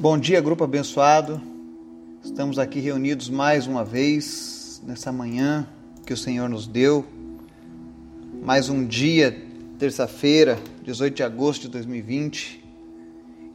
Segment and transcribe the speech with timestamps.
[0.00, 1.40] Bom dia, grupo abençoado.
[2.22, 5.66] Estamos aqui reunidos mais uma vez nessa manhã
[6.06, 7.04] que o Senhor nos deu.
[8.40, 9.44] Mais um dia,
[9.76, 12.64] terça-feira, 18 de agosto de 2020.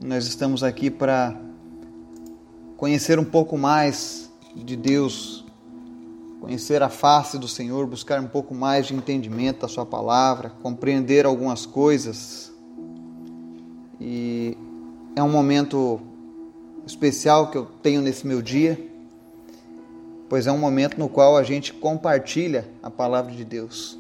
[0.04, 1.34] Nós estamos aqui para
[2.76, 5.46] conhecer um pouco mais de Deus,
[6.42, 11.26] conhecer a face do Senhor, buscar um pouco mais de entendimento da Sua palavra, compreender
[11.26, 12.52] algumas coisas.
[13.98, 14.58] E
[15.16, 16.02] é um momento
[16.86, 18.80] especial que eu tenho nesse meu dia,
[20.28, 24.00] pois é um momento no qual a gente compartilha a palavra de Deus.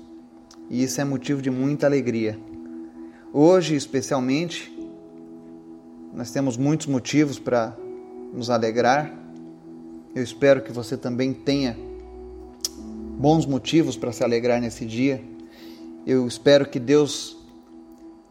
[0.70, 2.38] E isso é motivo de muita alegria.
[3.32, 4.72] Hoje, especialmente,
[6.14, 7.76] nós temos muitos motivos para
[8.34, 9.14] nos alegrar.
[10.16, 11.78] Eu espero que você também tenha
[13.18, 15.24] bons motivos para se alegrar nesse dia.
[16.06, 17.38] Eu espero que Deus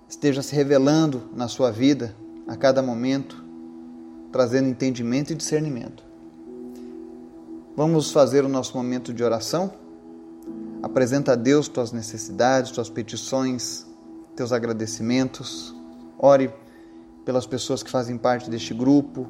[0.09, 2.15] esteja se revelando na sua vida
[2.47, 3.42] a cada momento
[4.33, 6.03] trazendo entendimento e discernimento.
[7.77, 9.71] Vamos fazer o nosso momento de oração?
[10.83, 13.87] Apresenta a Deus tuas necessidades, tuas petições,
[14.35, 15.75] teus agradecimentos.
[16.19, 16.51] Ore
[17.25, 19.29] pelas pessoas que fazem parte deste grupo,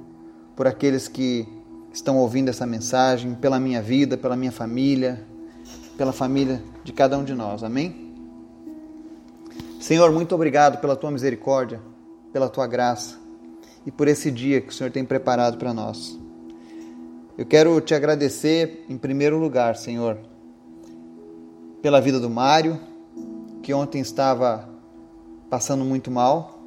[0.57, 1.47] por aqueles que
[1.93, 5.27] estão ouvindo essa mensagem, pela minha vida, pela minha família,
[5.97, 7.63] pela família de cada um de nós.
[7.63, 8.15] Amém?
[9.81, 11.81] Senhor, muito obrigado pela tua misericórdia,
[12.33, 13.22] pela tua graça
[13.87, 16.19] e por esse dia que o Senhor tem preparado para nós.
[17.37, 20.19] Eu quero te agradecer, em primeiro lugar, Senhor,
[21.81, 22.79] pela vida do Mário,
[23.63, 24.69] que ontem estava
[25.49, 26.63] passando muito mal,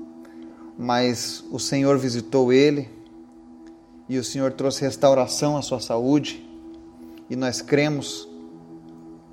[0.77, 2.89] mas o Senhor visitou ele
[4.07, 6.47] e o Senhor trouxe restauração à sua saúde,
[7.29, 8.27] e nós cremos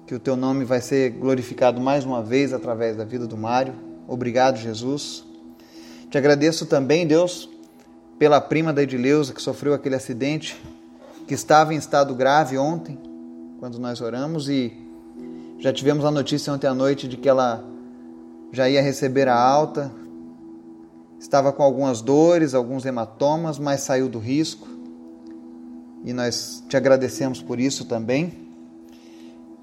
[0.06, 3.74] que o teu nome vai ser glorificado mais uma vez através da vida do Mário.
[4.08, 5.24] Obrigado, Jesus.
[6.10, 7.48] Te agradeço também, Deus,
[8.22, 10.56] pela prima da Edileuza que sofreu aquele acidente,
[11.26, 12.96] que estava em estado grave ontem,
[13.58, 14.72] quando nós oramos, e
[15.58, 17.64] já tivemos a notícia ontem à noite de que ela
[18.52, 19.90] já ia receber a alta,
[21.18, 24.68] estava com algumas dores, alguns hematomas, mas saiu do risco.
[26.04, 28.32] E nós te agradecemos por isso também.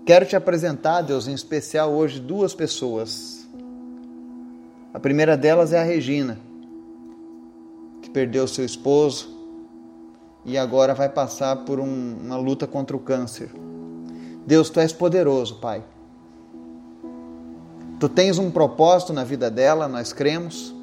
[0.06, 3.47] Quero te apresentar, Deus, em especial hoje duas pessoas.
[4.94, 6.48] A primeira delas é a Regina
[8.01, 9.39] que perdeu seu esposo
[10.45, 13.51] e agora vai passar por um, uma luta contra o câncer.
[14.45, 15.83] Deus, tu és poderoso, Pai.
[17.99, 20.73] Tu tens um propósito na vida dela, nós cremos.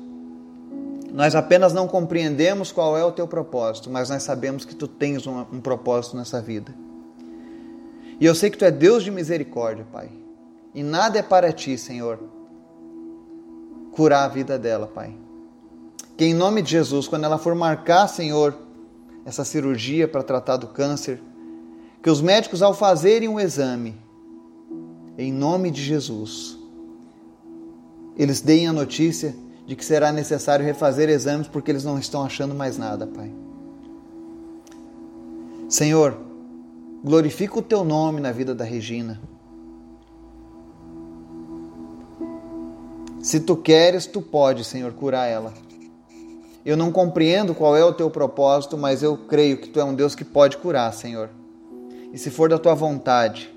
[1.13, 5.27] Nós apenas não compreendemos qual é o teu propósito, mas nós sabemos que tu tens
[5.27, 6.75] um, um propósito nessa vida.
[8.21, 10.11] E eu sei que tu é Deus de misericórdia, Pai.
[10.75, 12.19] E nada é para ti, Senhor,
[13.93, 15.26] curar a vida dela, Pai
[16.17, 18.57] que em nome de Jesus, quando ela for marcar, Senhor,
[19.25, 21.21] essa cirurgia para tratar do câncer,
[22.03, 23.95] que os médicos, ao fazerem um exame,
[25.19, 26.57] em nome de Jesus,
[28.17, 29.35] eles deem a notícia
[29.67, 33.31] de que será necessário refazer exames porque eles não estão achando mais nada, Pai.
[35.69, 36.17] Senhor,
[37.05, 39.21] glorifica o teu nome na vida da Regina.
[43.21, 45.53] Se tu queres, tu pode, Senhor, curar ela.
[46.67, 49.95] Eu não compreendo qual é o teu propósito, mas eu creio que tu é um
[49.95, 51.31] Deus que pode curar, Senhor.
[52.13, 53.55] E se for da tua vontade,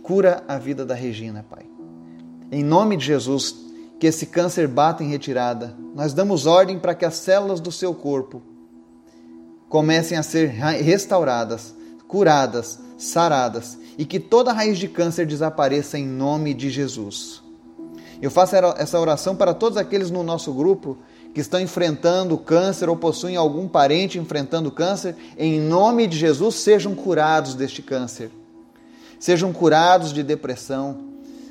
[0.00, 1.66] cura a vida da Regina, Pai.
[2.52, 3.56] Em nome de Jesus,
[3.98, 5.74] que esse câncer bata em retirada.
[5.96, 8.40] Nós damos ordem para que as células do seu corpo
[9.68, 11.74] comecem a ser restauradas,
[12.06, 17.42] curadas, saradas e que toda raiz de câncer desapareça em nome de Jesus.
[18.22, 20.98] Eu faço essa oração para todos aqueles no nosso grupo
[21.34, 26.94] que estão enfrentando câncer ou possuem algum parente enfrentando câncer, em nome de Jesus, sejam
[26.94, 28.30] curados deste câncer.
[29.18, 30.96] Sejam curados de depressão,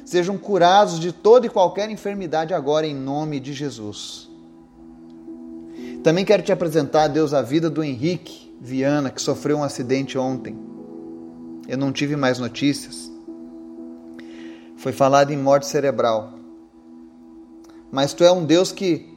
[0.05, 4.29] sejam curados de toda e qualquer enfermidade agora, em nome de Jesus.
[6.01, 10.57] Também quero te apresentar, Deus, a vida do Henrique Viana, que sofreu um acidente ontem.
[11.67, 13.11] Eu não tive mais notícias.
[14.77, 16.33] Foi falado em morte cerebral.
[17.91, 19.12] Mas tu é um Deus que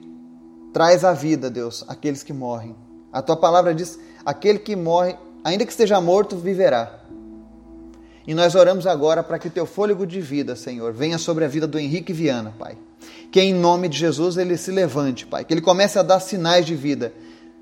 [0.77, 2.77] Traz à vida, Deus, aqueles que morrem.
[3.11, 7.01] A tua palavra diz: aquele que morre, ainda que esteja morto, viverá.
[8.27, 11.67] E nós oramos agora para que teu fôlego de vida, Senhor, venha sobre a vida
[11.67, 12.77] do Henrique Viana, Pai.
[13.33, 15.47] Que em nome de Jesus ele se levante, Pai.
[15.47, 17.11] Que ele comece a dar sinais de vida.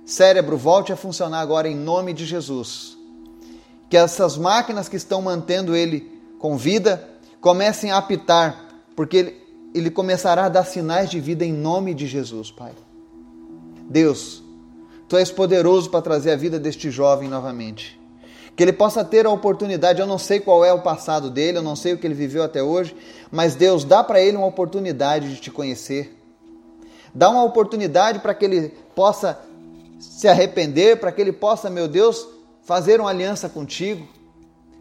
[0.05, 2.99] Cérebro, volte a funcionar agora em nome de Jesus.
[3.89, 7.09] Que essas máquinas que estão mantendo ele com vida
[7.41, 8.61] comecem a apitar,
[8.97, 9.37] porque ele,
[9.73, 12.73] ele começará a dar sinais de vida em nome de Jesus, Pai.
[13.89, 14.45] Deus,
[15.09, 18.01] Tu és poderoso para trazer a vida deste jovem novamente.
[18.57, 21.63] Que ele possa ter a oportunidade, eu não sei qual é o passado dele, eu
[21.63, 22.97] não sei o que ele viveu até hoje,
[23.31, 26.17] mas Deus dá para ele uma oportunidade de te conhecer.
[27.15, 29.39] Dá uma oportunidade para que ele possa
[29.99, 32.27] se arrepender, para que ele possa, meu Deus,
[32.63, 34.09] fazer uma aliança contigo,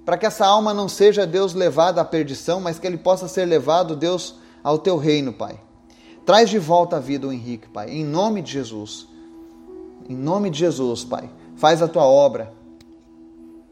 [0.06, 3.46] para que essa alma não seja, Deus, levada à perdição, mas que ele possa ser
[3.46, 5.60] levado, Deus, ao teu reino, Pai.
[6.26, 9.08] Traz de volta a vida o Henrique, Pai, em nome de Jesus.
[10.08, 11.30] Em nome de Jesus, Pai.
[11.56, 12.54] Faz a tua obra.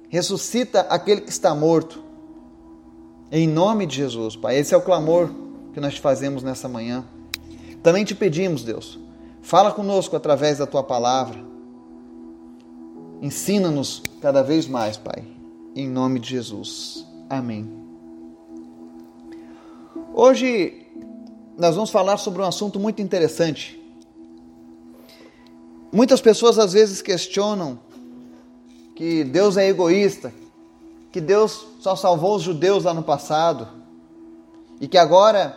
[0.09, 2.03] Ressuscita aquele que está morto.
[3.31, 4.57] Em nome de Jesus, Pai.
[4.57, 5.29] Esse é o clamor
[5.73, 7.05] que nós fazemos nessa manhã.
[7.81, 8.99] Também te pedimos, Deus,
[9.41, 11.39] fala conosco através da tua palavra.
[13.21, 15.23] Ensina-nos cada vez mais, Pai.
[15.73, 17.05] Em nome de Jesus.
[17.29, 17.69] Amém.
[20.13, 20.90] Hoje
[21.61, 23.79] nós vamos falar sobre um assunto muito interessante.
[25.91, 27.77] Muitas pessoas às vezes questionam
[28.95, 30.33] que Deus é egoísta,
[31.11, 33.67] que Deus só salvou os judeus lá no passado
[34.79, 35.55] e que agora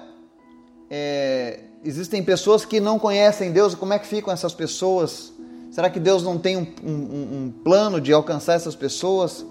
[0.91, 3.75] é, existem pessoas que não conhecem Deus.
[3.75, 5.33] Como é que ficam essas pessoas?
[5.71, 9.47] Será que Deus não tem um, um, um plano de alcançar essas pessoas?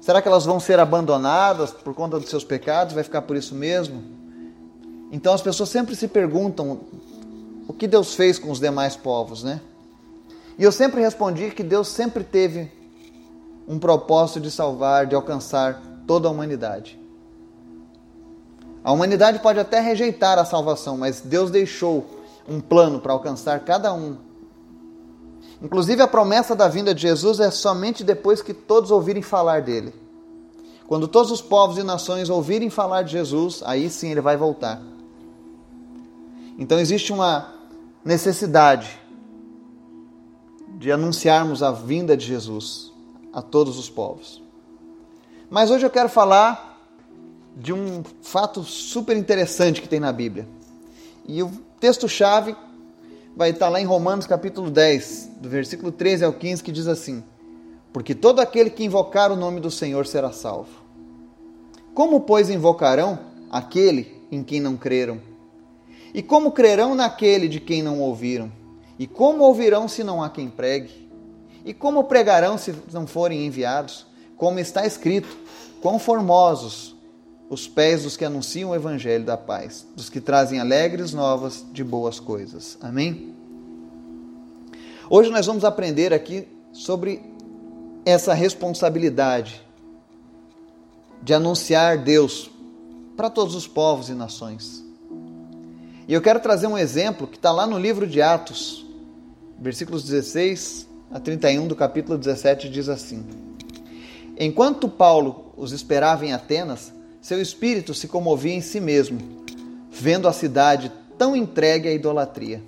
[0.00, 2.94] Será que elas vão ser abandonadas por conta dos seus pecados?
[2.94, 4.15] Vai ficar por isso mesmo?
[5.10, 6.80] Então as pessoas sempre se perguntam
[7.68, 9.60] o que Deus fez com os demais povos, né?
[10.58, 12.70] E eu sempre respondi que Deus sempre teve
[13.68, 16.98] um propósito de salvar, de alcançar toda a humanidade.
[18.82, 22.06] A humanidade pode até rejeitar a salvação, mas Deus deixou
[22.48, 24.16] um plano para alcançar cada um.
[25.60, 29.92] Inclusive, a promessa da vinda de Jesus é somente depois que todos ouvirem falar dele.
[30.86, 34.80] Quando todos os povos e nações ouvirem falar de Jesus, aí sim ele vai voltar.
[36.58, 37.54] Então existe uma
[38.04, 38.98] necessidade
[40.78, 42.92] de anunciarmos a vinda de Jesus
[43.32, 44.42] a todos os povos.
[45.50, 46.80] Mas hoje eu quero falar
[47.56, 50.46] de um fato super interessante que tem na Bíblia.
[51.26, 51.50] E o
[51.80, 52.56] texto-chave
[53.36, 57.22] vai estar lá em Romanos capítulo 10, do versículo 13 ao 15, que diz assim:
[57.92, 60.70] Porque todo aquele que invocar o nome do Senhor será salvo.
[61.94, 63.18] Como, pois, invocarão
[63.50, 65.20] aquele em quem não creram?
[66.16, 68.50] E como crerão naquele de quem não ouviram?
[68.98, 71.10] E como ouvirão se não há quem pregue?
[71.62, 74.06] E como pregarão se não forem enviados?
[74.34, 75.28] Como está escrito:
[75.82, 76.96] Quão formosos
[77.50, 81.84] os pés dos que anunciam o evangelho da paz, dos que trazem alegres novas de
[81.84, 82.78] boas coisas.
[82.80, 83.34] Amém?
[85.10, 87.20] Hoje nós vamos aprender aqui sobre
[88.06, 89.62] essa responsabilidade
[91.22, 92.50] de anunciar Deus
[93.14, 94.85] para todos os povos e nações.
[96.08, 98.86] E eu quero trazer um exemplo que está lá no livro de Atos,
[99.58, 103.26] versículos 16 a 31 do capítulo 17, diz assim:
[104.38, 109.18] Enquanto Paulo os esperava em Atenas, seu espírito se comovia em si mesmo,
[109.90, 112.62] vendo a cidade tão entregue à idolatria,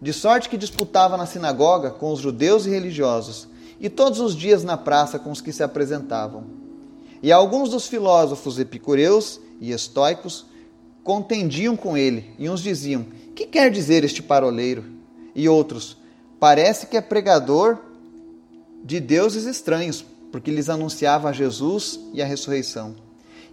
[0.00, 3.48] de sorte que disputava na sinagoga com os judeus e religiosos,
[3.78, 6.44] e todos os dias na praça com os que se apresentavam.
[7.22, 10.46] E alguns dos filósofos epicureus e estoicos
[11.08, 14.84] contendiam com ele, e uns diziam: Que quer dizer este paroleiro?
[15.34, 15.96] E outros:
[16.38, 17.78] Parece que é pregador
[18.84, 22.94] de deuses estranhos, porque lhes anunciava Jesus e a ressurreição.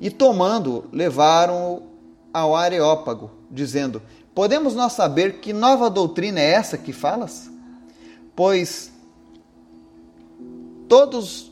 [0.01, 1.83] E tomando, levaram-o
[2.33, 4.01] ao Areópago, dizendo:
[4.33, 7.49] Podemos nós saber que nova doutrina é essa que falas?
[8.35, 8.91] Pois
[10.89, 11.49] todos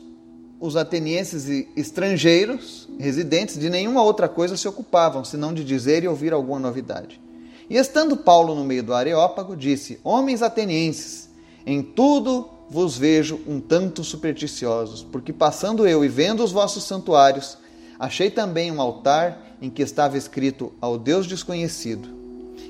[0.60, 6.08] os atenienses e estrangeiros residentes de nenhuma outra coisa se ocupavam, senão de dizer e
[6.08, 7.20] ouvir alguma novidade.
[7.68, 11.28] E estando Paulo no meio do Areópago, disse: Homens atenienses,
[11.66, 17.56] em tudo vos vejo um tanto supersticiosos, porque passando eu e vendo os vossos santuários,
[17.98, 22.08] achei também um altar em que estava escrito ao Deus desconhecido.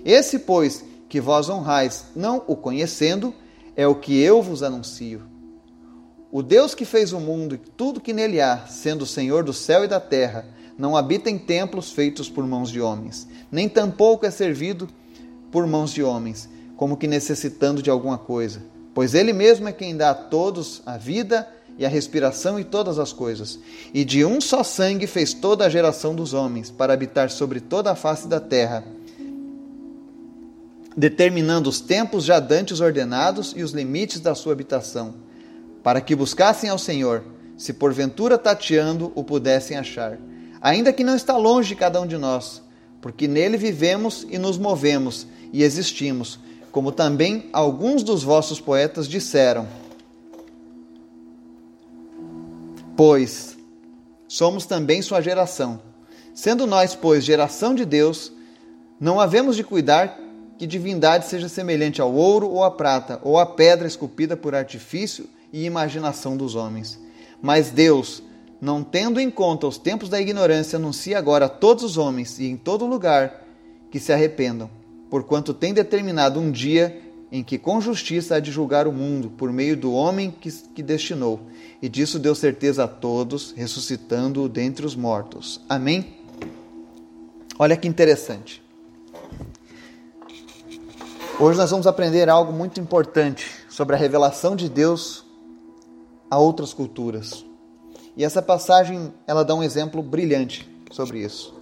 [0.05, 3.35] Esse, pois, que vós honrais, não o conhecendo,
[3.77, 5.34] é o que eu vos anuncio
[6.35, 9.53] o Deus que fez o mundo e tudo que nele há, sendo o Senhor do
[9.53, 10.45] céu e da terra,
[10.77, 14.89] não habita em templos feitos por mãos de homens, nem tampouco é servido
[15.53, 18.61] por mãos de homens, como que necessitando de alguma coisa,
[18.93, 21.49] pois ele mesmo é quem dá a todos a vida
[21.79, 23.61] e a respiração e todas as coisas.
[23.95, 27.93] E de um só sangue fez toda a geração dos homens, para habitar sobre toda
[27.93, 28.83] a face da terra,
[30.97, 35.23] determinando os tempos já dantes ordenados e os limites da sua habitação
[35.85, 37.23] para que buscassem ao Senhor,
[37.59, 40.19] se porventura tateando o pudessem achar,
[40.59, 42.63] ainda que não está longe cada um de nós,
[43.03, 46.41] porque nele vivemos e nos movemos e existimos,
[46.73, 49.69] como também alguns dos vossos poetas disseram.
[52.97, 53.55] Pois
[54.27, 55.81] somos também sua geração.
[56.33, 58.33] Sendo nós, pois, geração de Deus,
[58.99, 60.19] não havemos de cuidar
[60.59, 65.29] que divindade seja semelhante ao ouro ou à prata, ou à pedra esculpida por artifício
[65.55, 66.99] e imaginação dos homens.
[67.41, 68.25] Mas Deus,
[68.61, 72.47] não tendo em conta os tempos da ignorância, anuncia agora a todos os homens e
[72.47, 73.47] em todo lugar
[73.89, 74.69] que se arrependam,
[75.09, 79.53] porquanto tem determinado um dia em que com justiça há de julgar o mundo por
[79.53, 81.41] meio do homem que, que destinou.
[81.81, 85.61] E disso deu certeza a todos, ressuscitando-o dentre os mortos.
[85.69, 86.17] Amém?
[87.57, 88.61] Olha que interessante.
[91.39, 95.24] Hoje nós vamos aprender algo muito importante sobre a revelação de Deus
[96.31, 97.45] a outras culturas.
[98.17, 101.55] E essa passagem, ela dá um exemplo brilhante sobre isso.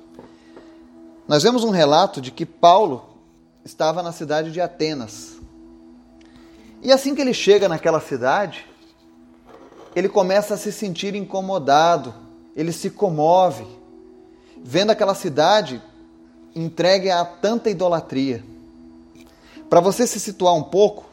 [1.27, 3.05] Nós vemos um relato de que Paulo
[3.65, 5.39] estava na cidade de Atenas.
[6.83, 8.67] E assim que ele chega naquela cidade,
[9.95, 12.13] ele começa a se sentir incomodado,
[12.57, 13.67] ele se comove,
[14.63, 15.81] vendo aquela cidade
[16.55, 18.45] entregue a tanta idolatria.
[19.71, 21.05] Para você se situar um pouco,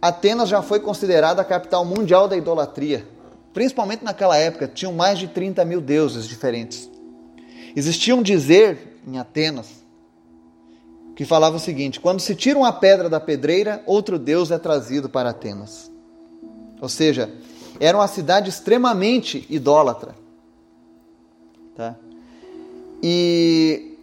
[0.00, 3.06] Atenas já foi considerada a capital mundial da idolatria.
[3.52, 6.88] Principalmente naquela época, tinham mais de 30 mil deuses diferentes.
[7.74, 9.78] Existia um dizer em Atenas
[11.16, 15.08] que falava o seguinte: quando se tira uma pedra da pedreira, outro deus é trazido
[15.08, 15.90] para Atenas.
[16.80, 17.32] Ou seja,
[17.80, 20.14] era uma cidade extremamente idólatra.
[21.74, 21.96] Tá?
[23.02, 23.96] E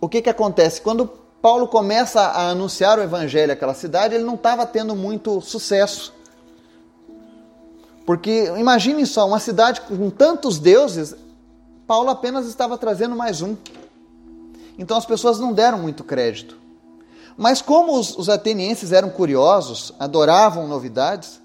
[0.00, 0.80] o que, que acontece?
[0.80, 1.10] Quando
[1.44, 6.14] Paulo começa a anunciar o evangelho àquela cidade, ele não estava tendo muito sucesso.
[8.06, 11.14] Porque imagine só, uma cidade com tantos deuses,
[11.86, 13.58] Paulo apenas estava trazendo mais um.
[14.78, 16.56] Então as pessoas não deram muito crédito.
[17.36, 21.42] Mas como os, os atenienses eram curiosos, adoravam novidades,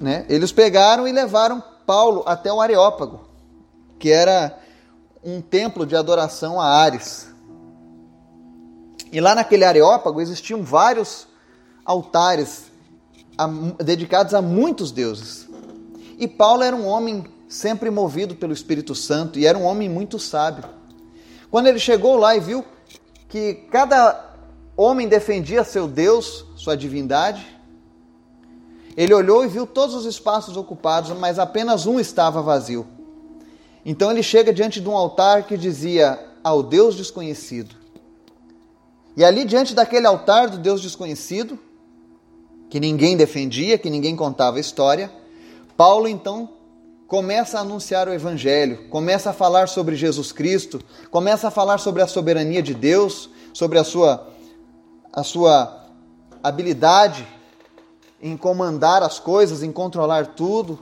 [0.00, 3.28] né, eles pegaram e levaram Paulo até o Areópago,
[3.98, 4.58] que era
[5.22, 7.33] um templo de adoração a Ares.
[9.12, 11.26] E lá naquele Areópago existiam vários
[11.84, 12.64] altares
[13.82, 15.48] dedicados a muitos deuses.
[16.18, 20.18] E Paulo era um homem sempre movido pelo Espírito Santo e era um homem muito
[20.18, 20.64] sábio.
[21.50, 22.64] Quando ele chegou lá e viu
[23.28, 24.34] que cada
[24.76, 27.46] homem defendia seu Deus, sua divindade,
[28.96, 32.86] ele olhou e viu todos os espaços ocupados, mas apenas um estava vazio.
[33.84, 37.74] Então ele chega diante de um altar que dizia ao Deus desconhecido.
[39.16, 41.58] E ali diante daquele altar do Deus desconhecido,
[42.68, 45.10] que ninguém defendia, que ninguém contava história,
[45.76, 46.50] Paulo então
[47.06, 50.80] começa a anunciar o evangelho, começa a falar sobre Jesus Cristo,
[51.10, 54.30] começa a falar sobre a soberania de Deus, sobre a sua
[55.12, 55.84] a sua
[56.42, 57.24] habilidade
[58.20, 60.80] em comandar as coisas, em controlar tudo.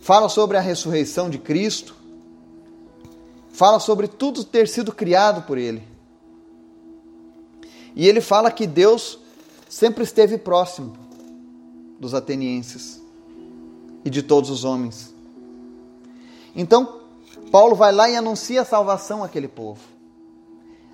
[0.00, 1.96] Fala sobre a ressurreição de Cristo.
[3.52, 5.91] Fala sobre tudo ter sido criado por ele.
[7.94, 9.18] E ele fala que Deus
[9.68, 10.94] sempre esteve próximo
[11.98, 13.00] dos atenienses
[14.04, 15.14] e de todos os homens.
[16.54, 17.00] Então,
[17.50, 19.80] Paulo vai lá e anuncia a salvação àquele povo.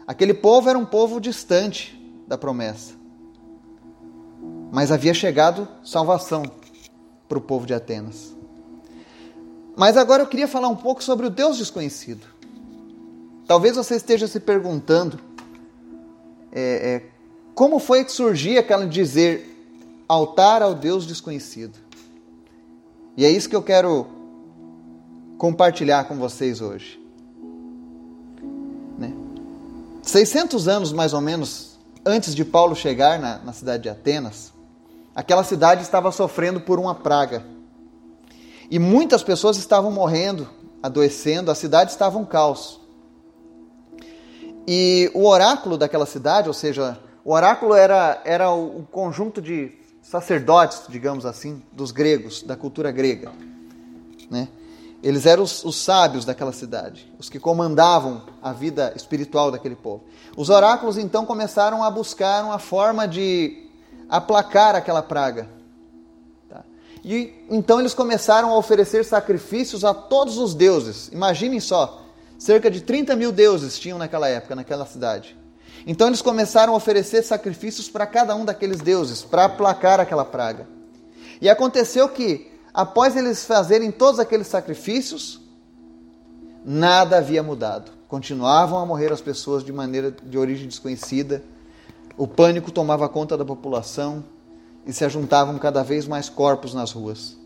[0.07, 2.95] Aquele povo era um povo distante da promessa.
[4.71, 6.43] Mas havia chegado salvação
[7.29, 8.35] para o povo de Atenas.
[9.77, 12.27] Mas agora eu queria falar um pouco sobre o Deus desconhecido.
[13.47, 15.21] Talvez você esteja se perguntando
[16.53, 17.03] é, é,
[17.55, 19.55] como foi que surgia aquela dizer
[20.09, 21.79] altar ao Deus desconhecido?
[23.17, 24.07] E é isso que eu quero
[25.37, 27.01] compartilhar com vocês hoje.
[28.99, 29.13] Né?
[30.03, 34.53] 600 anos mais ou menos antes de Paulo chegar na, na cidade de Atenas,
[35.15, 37.45] aquela cidade estava sofrendo por uma praga.
[38.71, 40.49] E muitas pessoas estavam morrendo,
[40.83, 42.78] adoecendo, a cidade estava um caos.
[44.71, 49.73] E o oráculo daquela cidade, ou seja, o oráculo era, era o, conjunto de
[50.03, 53.33] sacerdotes, digamos assim, dos gregos, da cultura grega.
[54.31, 54.47] Né?
[55.03, 60.05] Eles eram os, os, sábios daquela cidade, os que comandavam a vida espiritual daquele povo.
[60.37, 63.71] Os oráculos então começaram a buscar uma forma de
[64.07, 65.49] aplacar aquela praga.
[66.47, 66.63] Tá?
[67.03, 71.09] E então eles começaram a oferecer sacrifícios a todos os deuses.
[71.11, 72.03] Imaginem só,
[72.39, 75.37] cerca de 30 mil deuses tinham naquela época, naquela cidade.
[75.87, 80.69] Então eles começaram a oferecer sacrifícios para cada um daqueles deuses, para aplacar aquela praga.
[81.41, 85.41] E aconteceu que, após eles fazerem todos aqueles sacrifícios,
[86.65, 87.93] nada havia mudado.
[88.09, 91.43] continuavam a morrer as pessoas de maneira de origem desconhecida.
[92.17, 94.25] O pânico tomava conta da população
[94.87, 97.37] e se ajuntavam cada vez mais corpos nas ruas.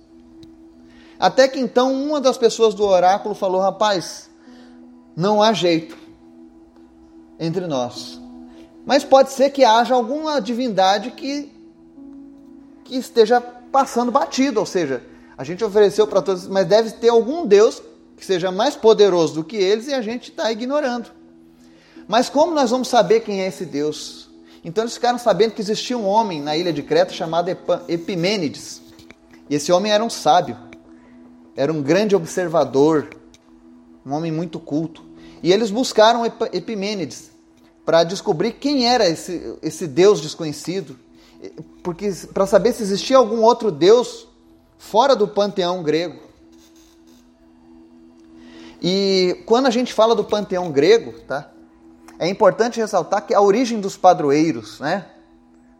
[1.19, 4.31] Até que então uma das pessoas do oráculo falou: Rapaz,
[5.17, 5.97] não há jeito
[7.39, 8.21] entre nós.
[8.85, 11.51] Mas pode ser que haja alguma divindade que,
[12.85, 15.03] que esteja passando batido, ou seja,
[15.37, 17.83] a gente ofereceu para todos, mas deve ter algum Deus
[18.17, 21.11] que seja mais poderoso do que eles e a gente está ignorando.
[22.07, 24.31] Mas como nós vamos saber quem é esse Deus?
[24.65, 27.49] Então eles ficaram sabendo que existia um homem na ilha de Creta chamado
[27.89, 28.83] Epimênides.
[29.49, 30.57] E esse homem era um sábio,
[31.57, 33.09] era um grande observador,
[34.05, 35.05] um homem muito culto.
[35.43, 37.31] E eles buscaram Epimênides
[37.85, 40.97] para descobrir quem era esse, esse Deus desconhecido,
[41.83, 44.29] porque para saber se existia algum outro Deus
[44.79, 46.21] fora do panteão grego.
[48.81, 51.51] E quando a gente fala do panteão grego, tá?
[52.19, 55.07] É importante ressaltar que a origem dos padroeiros, né?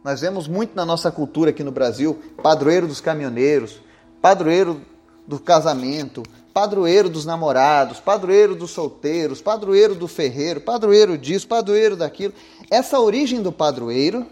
[0.03, 3.79] Nós vemos muito na nossa cultura aqui no Brasil, padroeiro dos caminhoneiros,
[4.21, 4.81] padroeiro
[5.25, 12.33] do casamento, padroeiro dos namorados, padroeiro dos solteiros, padroeiro do ferreiro, padroeiro disso, padroeiro daquilo.
[12.69, 14.27] Essa origem do padroeiro,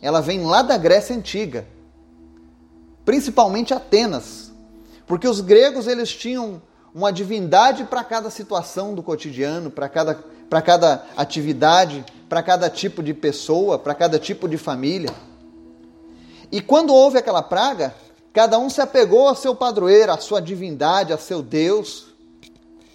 [0.00, 1.66] ela vem lá da Grécia antiga,
[3.04, 4.52] principalmente Atenas,
[5.06, 6.62] porque os gregos eles tinham
[6.94, 10.14] uma divindade para cada situação do cotidiano, para cada,
[10.48, 15.10] para cada atividade, para cada tipo de pessoa, para cada tipo de família.
[16.52, 17.94] E quando houve aquela praga,
[18.32, 22.06] Cada um se apegou ao seu padroeiro, à sua divindade, a seu Deus.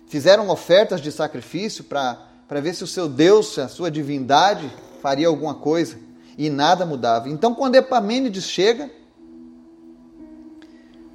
[0.08, 5.56] Fizeram ofertas de sacrifício para ver se o seu Deus, a sua divindade, faria alguma
[5.56, 6.00] coisa.
[6.38, 7.30] E nada mudava.
[7.30, 8.90] Então, quando Epamênides chega,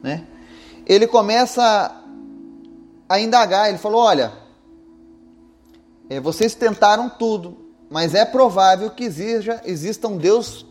[0.02, 0.26] né,
[0.86, 1.96] ele começa
[3.08, 3.68] a indagar.
[3.68, 4.32] Ele falou: Olha,
[6.08, 7.56] é, vocês tentaram tudo,
[7.90, 10.66] mas é provável que exija, exista um Deus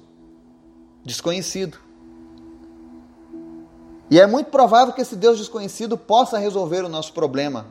[1.03, 1.88] desconhecido.
[4.09, 7.67] E é muito provável que esse Deus desconhecido possa resolver o nosso problema.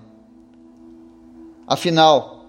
[1.66, 2.46] Afinal,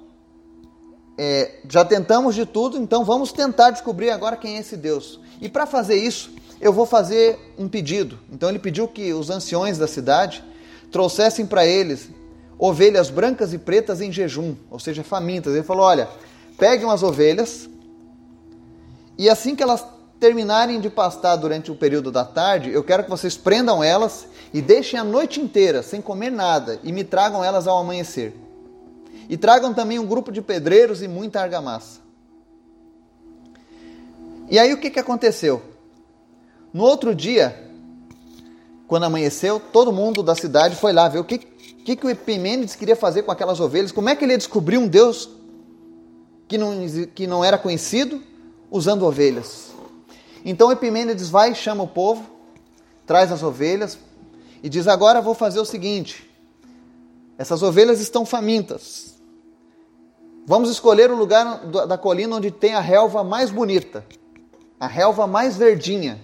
[1.18, 5.20] é, já tentamos de tudo, então vamos tentar descobrir agora quem é esse Deus.
[5.42, 8.20] E para fazer isso, eu vou fazer um pedido.
[8.32, 10.44] Então ele pediu que os anciões da cidade
[10.92, 12.10] trouxessem para eles
[12.58, 15.54] ovelhas brancas e pretas em jejum, ou seja, famintas.
[15.54, 16.08] Ele falou: olha,
[16.58, 17.70] peguem as ovelhas
[19.18, 19.86] e assim que elas
[20.20, 24.62] terminarem de pastar durante o período da tarde, eu quero que vocês prendam elas e
[24.62, 28.36] deixem a noite inteira sem comer nada e me tragam elas ao amanhecer.
[29.30, 32.02] E tragam também um grupo de pedreiros e muita argamassa.
[34.50, 35.62] E aí o que, que aconteceu?
[36.74, 37.70] No outro dia,
[38.88, 42.76] quando amanheceu, todo mundo da cidade foi lá ver o que, que, que o Epimênides
[42.76, 45.30] queria fazer com aquelas ovelhas, como é que ele ia descobrir um Deus
[46.48, 46.74] que não,
[47.14, 48.22] que não era conhecido
[48.70, 49.79] usando ovelhas.
[50.44, 52.24] Então Epimênides vai chama o povo,
[53.06, 53.98] traz as ovelhas
[54.64, 56.30] e diz: Agora vou fazer o seguinte:
[57.38, 59.16] essas ovelhas estão famintas.
[60.46, 64.04] Vamos escolher o lugar da colina onde tem a relva mais bonita,
[64.80, 66.20] a relva mais verdinha.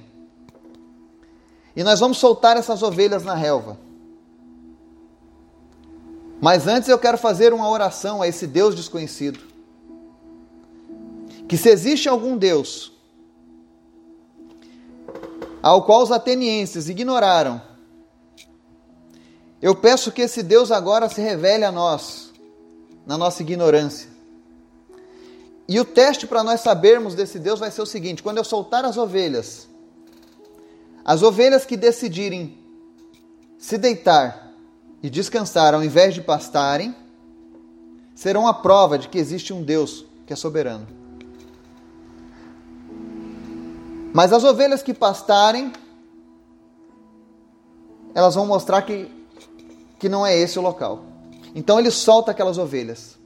[1.76, 3.78] E nós vamos soltar essas ovelhas na relva.
[6.42, 9.40] Mas antes eu quero fazer uma oração a esse Deus desconhecido.
[11.48, 12.95] Que se existe algum Deus
[15.66, 17.60] ao qual os atenienses ignoraram.
[19.60, 22.32] Eu peço que esse Deus agora se revele a nós,
[23.04, 24.08] na nossa ignorância.
[25.68, 28.86] E o teste para nós sabermos desse Deus vai ser o seguinte: quando eu soltar
[28.86, 29.68] as ovelhas,
[31.04, 32.60] as ovelhas que decidirem
[33.58, 34.54] se deitar
[35.02, 36.96] e descansar ao invés de pastarem,
[38.14, 41.05] serão a prova de que existe um Deus que é soberano.
[44.16, 45.74] Mas as ovelhas que pastarem,
[48.14, 49.12] elas vão mostrar que,
[50.00, 51.04] que não é esse o local.
[51.54, 53.18] Então ele solta aquelas ovelhas.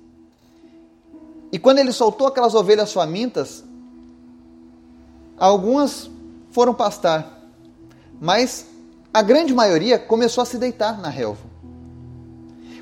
[1.52, 3.64] E quando ele soltou aquelas ovelhas famintas,
[5.38, 6.10] algumas
[6.50, 7.40] foram pastar,
[8.20, 8.66] mas
[9.14, 11.48] a grande maioria começou a se deitar na relva.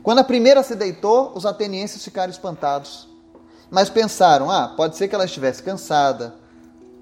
[0.02, 3.06] Quando a primeira se deitou, os atenienses ficaram espantados,
[3.70, 6.47] mas pensaram: ah, pode ser que ela estivesse cansada,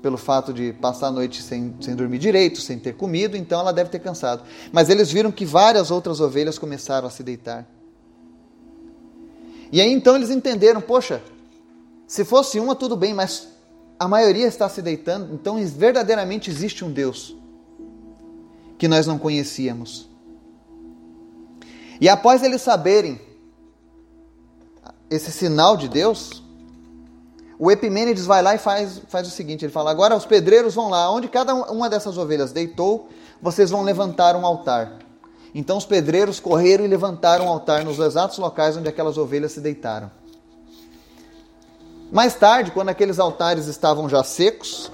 [0.06, 3.74] pelo fato de passar a noite sem, sem dormir direito, sem ter comido, então ela
[3.74, 4.44] deve ter cansado.
[4.72, 7.68] Mas eles viram que várias outras ovelhas começaram a se deitar.
[9.72, 11.24] E aí então eles entenderam: poxa,
[12.06, 13.48] se fosse uma, tudo bem, mas
[13.98, 17.36] a maioria está se deitando, então verdadeiramente existe um Deus
[18.78, 20.08] que nós não conhecíamos.
[22.00, 23.20] E após eles saberem
[25.10, 26.45] esse sinal de Deus,
[27.58, 30.90] o Epimênides vai lá e faz, faz o seguinte: ele fala, agora os pedreiros vão
[30.90, 33.10] lá, onde cada uma dessas ovelhas deitou,
[33.42, 35.00] vocês vão levantar um altar.
[35.54, 39.62] Então os pedreiros correram e levantaram um altar nos exatos locais onde aquelas ovelhas se
[39.62, 40.12] deitaram.
[42.12, 44.92] Mais tarde, quando aqueles altares estavam já secos,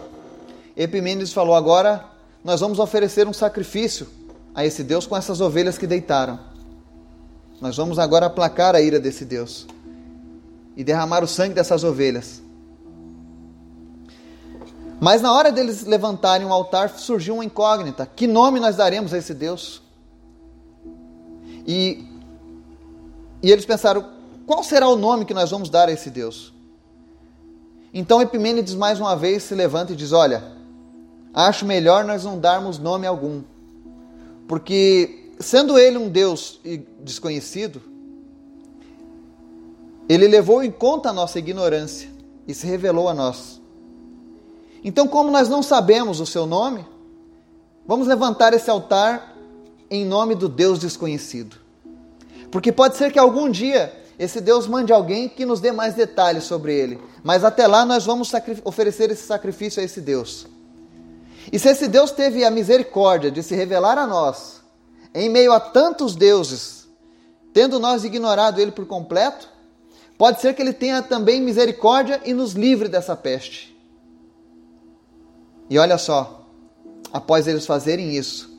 [0.78, 2.06] Epimênides falou: agora
[2.44, 4.08] nós vamos oferecer um sacrifício
[4.54, 6.40] a esse Deus com essas ovelhas que deitaram.
[7.60, 9.68] Nós vamos agora aplacar a ira desse Deus
[10.76, 12.42] e derramar o sangue dessas ovelhas.
[15.02, 19.18] Mas na hora deles levantarem um altar, surgiu uma incógnita: que nome nós daremos a
[19.18, 19.82] esse Deus?
[21.66, 22.06] E,
[23.42, 24.06] e eles pensaram:
[24.46, 26.54] qual será o nome que nós vamos dar a esse Deus?
[27.92, 30.44] Então Epimênides mais uma vez se levanta e diz: Olha,
[31.34, 33.42] acho melhor nós não darmos nome algum,
[34.48, 36.60] porque sendo ele um Deus
[37.00, 37.82] desconhecido,
[40.08, 42.08] ele levou em conta a nossa ignorância
[42.48, 43.61] e se revelou a nós.
[44.84, 46.86] Então, como nós não sabemos o seu nome,
[47.86, 49.36] vamos levantar esse altar
[49.90, 51.58] em nome do Deus desconhecido.
[52.50, 56.44] Porque pode ser que algum dia esse Deus mande alguém que nos dê mais detalhes
[56.44, 57.00] sobre ele.
[57.24, 58.32] Mas até lá nós vamos
[58.64, 60.46] oferecer esse sacrifício a esse Deus.
[61.52, 64.62] E se esse Deus teve a misericórdia de se revelar a nós,
[65.14, 66.88] em meio a tantos deuses,
[67.54, 69.50] tendo nós ignorado ele por completo,
[70.18, 73.71] pode ser que ele tenha também misericórdia e nos livre dessa peste.
[75.72, 76.50] E olha só,
[77.14, 78.52] após eles fazerem isso,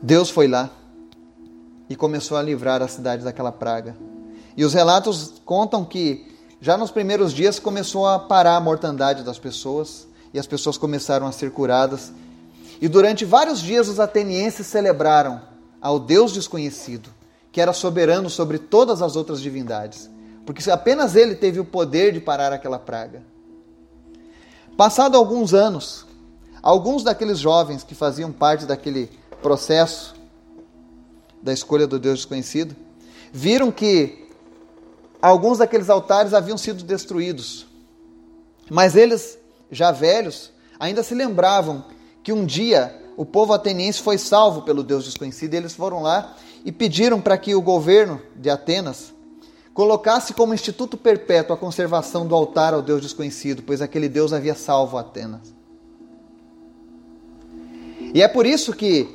[0.00, 0.70] Deus foi lá
[1.90, 3.96] e começou a livrar a cidade daquela praga.
[4.56, 9.40] E os relatos contam que já nos primeiros dias começou a parar a mortandade das
[9.40, 12.12] pessoas e as pessoas começaram a ser curadas.
[12.80, 15.42] E durante vários dias os atenienses celebraram
[15.80, 17.10] ao Deus desconhecido,
[17.50, 20.08] que era soberano sobre todas as outras divindades,
[20.46, 23.34] porque apenas ele teve o poder de parar aquela praga.
[24.76, 26.04] Passado alguns anos,
[26.62, 29.10] alguns daqueles jovens que faziam parte daquele
[29.40, 30.14] processo
[31.42, 32.76] da escolha do Deus desconhecido,
[33.32, 34.28] viram que
[35.22, 37.66] alguns daqueles altares haviam sido destruídos.
[38.70, 39.38] Mas eles,
[39.70, 41.84] já velhos, ainda se lembravam
[42.22, 46.36] que um dia o povo ateniense foi salvo pelo Deus desconhecido e eles foram lá
[46.66, 49.14] e pediram para que o governo de Atenas
[49.76, 54.54] colocasse como instituto perpétuo a conservação do altar ao Deus desconhecido, pois aquele Deus havia
[54.54, 55.54] salvo Atenas.
[58.14, 59.14] E é por isso que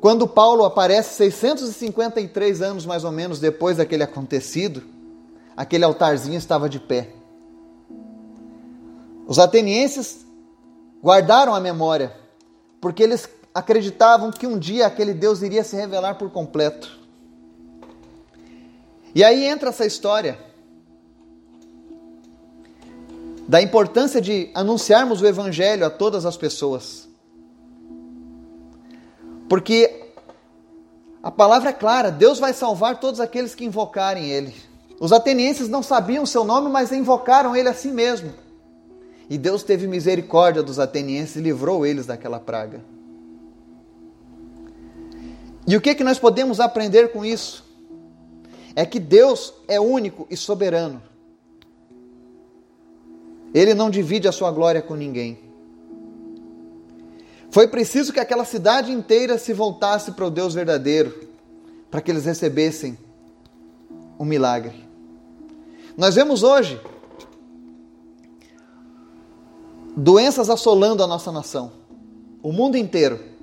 [0.00, 4.84] quando Paulo aparece 653 anos mais ou menos depois daquele acontecido,
[5.56, 7.10] aquele altarzinho estava de pé.
[9.26, 10.24] Os atenienses
[11.02, 12.14] guardaram a memória,
[12.80, 17.05] porque eles acreditavam que um dia aquele Deus iria se revelar por completo.
[19.16, 20.38] E aí entra essa história
[23.48, 27.08] da importância de anunciarmos o Evangelho a todas as pessoas.
[29.48, 30.04] Porque
[31.22, 34.54] a palavra é clara: Deus vai salvar todos aqueles que invocarem Ele.
[35.00, 38.34] Os atenienses não sabiam seu nome, mas invocaram Ele a si mesmo.
[39.30, 42.84] E Deus teve misericórdia dos atenienses e livrou eles daquela praga.
[45.66, 47.65] E o que, que nós podemos aprender com isso?
[48.76, 51.02] É que Deus é único e soberano.
[53.54, 55.38] Ele não divide a sua glória com ninguém.
[57.50, 61.26] Foi preciso que aquela cidade inteira se voltasse para o Deus verdadeiro,
[61.90, 62.98] para que eles recebessem
[64.18, 64.86] um milagre.
[65.96, 66.78] Nós vemos hoje
[69.96, 71.72] doenças assolando a nossa nação,
[72.42, 73.35] o mundo inteiro.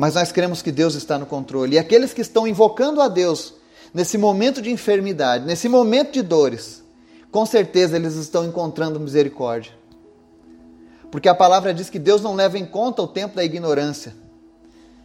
[0.00, 1.76] Mas nós cremos que Deus está no controle.
[1.76, 3.52] E aqueles que estão invocando a Deus
[3.92, 6.82] nesse momento de enfermidade, nesse momento de dores,
[7.30, 9.72] com certeza eles estão encontrando misericórdia.
[11.10, 14.14] Porque a palavra diz que Deus não leva em conta o tempo da ignorância.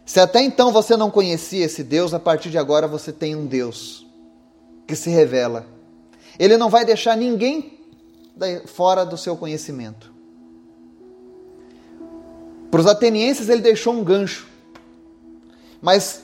[0.06, 3.44] Se até então você não conhecia esse Deus, a partir de agora você tem um
[3.44, 4.06] Deus
[4.86, 5.66] que se revela.
[6.38, 7.80] Ele não vai deixar ninguém
[8.64, 10.10] fora do seu conhecimento.
[12.70, 14.55] Para os atenienses, ele deixou um gancho.
[15.80, 16.22] Mas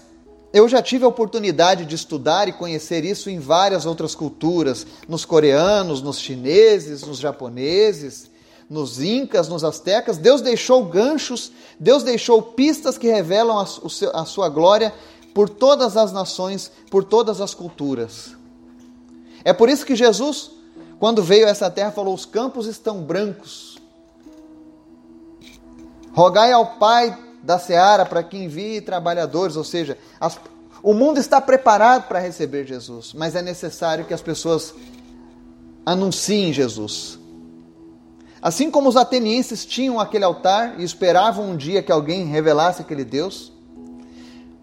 [0.53, 5.25] eu já tive a oportunidade de estudar e conhecer isso em várias outras culturas, nos
[5.25, 8.31] coreanos, nos chineses, nos japoneses,
[8.69, 14.93] nos incas, nos astecas, Deus deixou ganchos, Deus deixou pistas que revelam a, sua glória
[15.35, 18.37] por todas as nações, por todas as culturas.
[19.45, 20.51] É por isso que Jesus,
[20.99, 23.79] quando veio a essa terra, falou: Os campos estão brancos.
[26.15, 30.38] Rogai ao Pai da seara para que envie trabalhadores, ou seja, as,
[30.83, 34.74] O mundo está preparado para receber Jesus, mas é necessário que as pessoas
[35.87, 37.18] anunciem Jesus.
[38.40, 43.05] Assim como os atenienses tinham aquele altar e esperavam um dia que alguém revelasse aquele
[43.05, 43.52] Deus,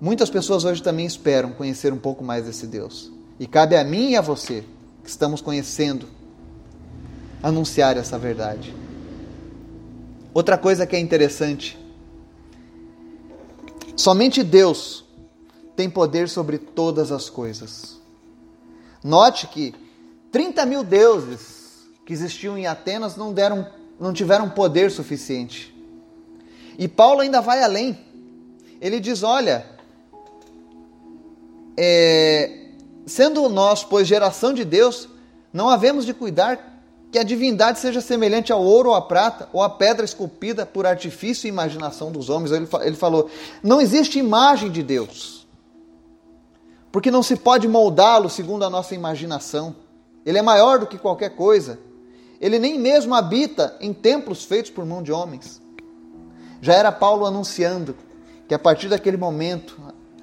[0.01, 3.09] muitas pessoas hoje também esperam conhecer um pouco mais desse Deus.
[3.39, 4.65] E cabe a mim e a você,
[5.01, 6.05] que estamos conhecendo,
[7.41, 8.75] anunciar essa verdade.
[10.33, 11.79] Outra coisa que é interessante:
[13.99, 15.03] somente Deus
[15.75, 17.99] tem poder sobre todas as coisas.
[19.03, 19.73] Note que
[20.31, 23.67] 30 mil deuses que existiam em Atenas não, deram,
[23.99, 25.75] não tiveram poder suficiente.
[26.77, 27.99] E Paulo ainda vai além.
[28.79, 29.65] Ele diz: olha,
[31.77, 32.67] é,
[33.05, 35.09] sendo nós, pois, geração de Deus,
[35.51, 36.78] não havemos de cuidar
[37.11, 40.85] que a divindade seja semelhante ao ouro ou à prata, ou à pedra esculpida por
[40.85, 42.51] artifício e imaginação dos homens.
[42.51, 43.29] Ele, ele falou:
[43.63, 45.47] não existe imagem de Deus,
[46.91, 49.75] porque não se pode moldá-lo segundo a nossa imaginação.
[50.25, 51.79] Ele é maior do que qualquer coisa.
[52.39, 55.61] Ele nem mesmo habita em templos feitos por mão de homens.
[56.61, 57.95] Já era Paulo anunciando
[58.47, 59.77] que a partir daquele momento,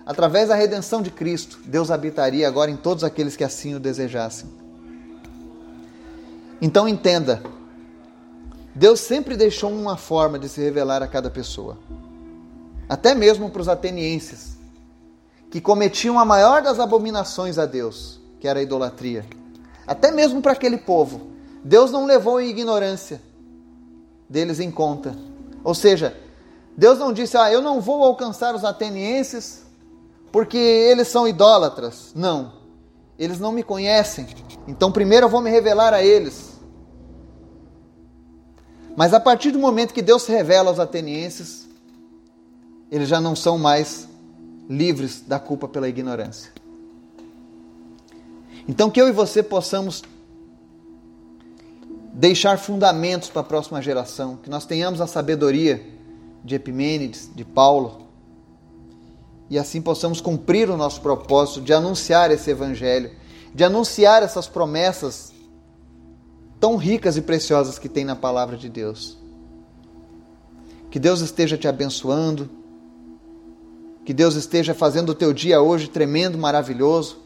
[0.04, 4.65] através da redenção de Cristo, Deus habitaria agora em todos aqueles que assim o desejassem.
[6.60, 7.42] Então entenda,
[8.74, 11.78] Deus sempre deixou uma forma de se revelar a cada pessoa.
[12.88, 14.56] Até mesmo para os atenienses,
[15.50, 19.24] que cometiam a maior das abominações a Deus, que era a idolatria.
[19.86, 21.28] Até mesmo para aquele povo,
[21.64, 23.20] Deus não levou em ignorância
[24.28, 25.16] deles em conta.
[25.62, 26.16] Ou seja,
[26.76, 29.64] Deus não disse, ah, eu não vou alcançar os atenienses
[30.30, 32.12] porque eles são idólatras.
[32.14, 32.52] Não.
[33.18, 34.26] Eles não me conhecem.
[34.66, 36.56] Então primeiro eu vou me revelar a eles.
[38.96, 41.68] Mas a partir do momento que Deus se revela aos atenienses,
[42.90, 44.08] eles já não são mais
[44.68, 46.50] livres da culpa pela ignorância.
[48.68, 50.02] Então que eu e você possamos
[52.12, 55.84] deixar fundamentos para a próxima geração, que nós tenhamos a sabedoria
[56.42, 58.05] de Epimênides, de Paulo,
[59.48, 63.10] e assim possamos cumprir o nosso propósito de anunciar esse evangelho,
[63.54, 65.32] de anunciar essas promessas
[66.58, 69.16] tão ricas e preciosas que tem na palavra de Deus.
[70.90, 72.48] Que Deus esteja te abençoando,
[74.04, 77.18] que Deus esteja fazendo o teu dia hoje tremendo, maravilhoso.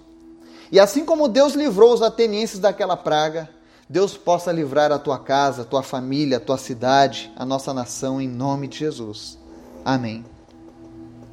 [0.73, 3.49] E assim como Deus livrou os atenienses daquela praga,
[3.89, 8.21] Deus possa livrar a tua casa, a tua família, a tua cidade, a nossa nação,
[8.21, 9.39] em nome de Jesus.
[9.85, 10.25] Amém.